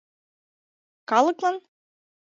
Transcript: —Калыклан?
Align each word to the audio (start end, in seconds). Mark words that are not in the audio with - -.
—Калыклан? 1.09 1.55